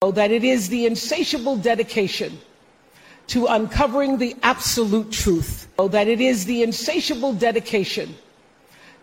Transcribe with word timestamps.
that 0.00 0.30
it 0.30 0.44
is 0.44 0.68
the 0.68 0.86
insatiable 0.86 1.56
dedication 1.56 2.38
to 3.26 3.46
uncovering 3.46 4.16
the 4.18 4.36
absolute 4.44 5.10
truth. 5.10 5.66
That 5.76 6.06
it 6.06 6.20
is 6.20 6.44
the 6.44 6.62
insatiable 6.62 7.34
dedication 7.34 8.14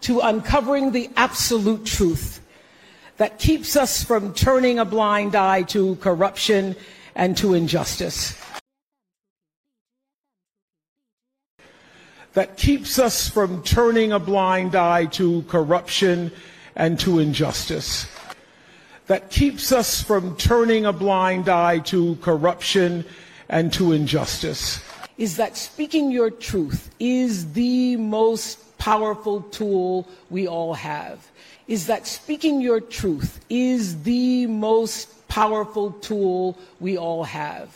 to 0.01 0.21
uncovering 0.21 0.93
the 0.93 1.09
absolute 1.17 1.85
truth 1.85 2.39
that 3.17 3.39
keeps 3.39 3.75
us 3.75 4.03
from 4.03 4.33
turning 4.33 4.79
a 4.79 4.85
blind 4.85 5.35
eye 5.35 5.63
to 5.63 5.97
corruption 5.97 6.77
and 7.13 7.35
to 7.37 7.53
injustice. 7.53 8.37
That 12.33 12.55
keeps 12.55 12.99
us 12.99 13.27
from 13.27 13.63
turning 13.63 14.13
a 14.13 14.19
blind 14.19 14.75
eye 14.75 15.05
to 15.05 15.41
corruption 15.43 16.31
and 16.75 16.97
to 17.01 17.19
injustice 17.19 18.07
that 19.07 19.29
keeps 19.29 19.71
us 19.71 20.01
from 20.01 20.35
turning 20.35 20.85
a 20.85 20.93
blind 20.93 21.49
eye 21.49 21.79
to 21.79 22.15
corruption 22.17 23.05
and 23.49 23.71
to 23.73 23.91
injustice. 23.91 24.83
Is 25.17 25.37
that 25.37 25.55
speaking 25.55 26.11
your 26.11 26.29
truth 26.29 26.89
is 26.99 27.53
the 27.53 27.95
most 27.97 28.77
powerful 28.77 29.41
tool 29.41 30.07
we 30.29 30.47
all 30.47 30.73
have. 30.73 31.31
Is 31.67 31.87
that 31.87 32.05
speaking 32.05 32.61
your 32.61 32.81
truth 32.81 33.39
is 33.49 34.03
the 34.03 34.45
most 34.47 35.27
powerful 35.27 35.91
tool 35.91 36.57
we 36.79 36.97
all 36.97 37.23
have. 37.23 37.75